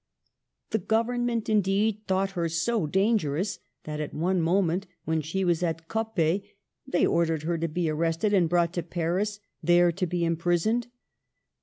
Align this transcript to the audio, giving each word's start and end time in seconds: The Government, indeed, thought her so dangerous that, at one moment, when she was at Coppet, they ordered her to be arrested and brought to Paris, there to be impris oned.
The 0.71 0.79
Government, 0.79 1.47
indeed, 1.47 2.01
thought 2.07 2.31
her 2.31 2.49
so 2.49 2.87
dangerous 2.87 3.59
that, 3.83 3.99
at 3.99 4.15
one 4.15 4.41
moment, 4.41 4.87
when 5.05 5.21
she 5.21 5.45
was 5.45 5.61
at 5.61 5.87
Coppet, 5.87 6.41
they 6.87 7.05
ordered 7.05 7.43
her 7.43 7.59
to 7.59 7.67
be 7.67 7.87
arrested 7.87 8.33
and 8.33 8.49
brought 8.49 8.73
to 8.73 8.81
Paris, 8.81 9.39
there 9.61 9.91
to 9.91 10.07
be 10.07 10.21
impris 10.21 10.65
oned. 10.65 10.87